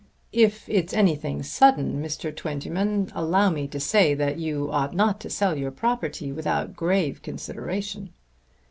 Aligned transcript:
"If 0.33 0.67
it's 0.67 0.95
anything 0.95 1.43
sudden, 1.43 2.01
Mr. 2.01 2.35
Twentyman, 2.35 3.11
allow 3.13 3.51
me 3.51 3.67
to 3.67 3.79
say 3.79 4.15
that 4.15 4.39
you 4.39 4.71
ought 4.71 4.95
not 4.95 5.19
to 5.19 5.29
sell 5.29 5.55
your 5.55 5.69
property 5.69 6.31
without 6.31 6.75
grave 6.75 7.21
consideration." 7.21 8.09